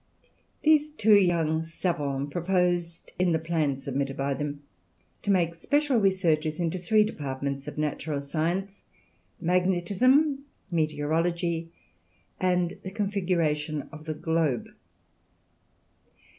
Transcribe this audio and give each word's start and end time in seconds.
These 0.63 0.89
two 0.89 1.13
young 1.13 1.61
savants 1.61 2.31
proposed 2.33 3.11
in 3.19 3.33
the 3.33 3.37
plan 3.37 3.77
submitted 3.77 4.17
by 4.17 4.33
them 4.33 4.63
to 5.21 5.29
make 5.29 5.53
special 5.53 5.99
researches 5.99 6.59
into 6.59 6.79
three 6.79 7.03
departments 7.03 7.67
of 7.67 7.77
natural 7.77 8.19
science 8.23 8.83
magnetism, 9.39 10.45
meteorology, 10.71 11.69
and 12.39 12.79
the 12.81 12.89
configuration 12.89 13.89
of 13.91 14.05
the 14.05 14.15
globe. 14.15 14.69